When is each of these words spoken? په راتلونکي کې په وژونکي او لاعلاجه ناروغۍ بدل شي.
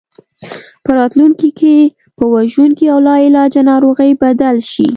په 0.83 0.91
راتلونکي 0.99 1.49
کې 1.59 1.75
په 2.17 2.23
وژونکي 2.33 2.85
او 2.93 2.99
لاعلاجه 3.07 3.61
ناروغۍ 3.71 4.11
بدل 4.23 4.57
شي. 4.71 4.87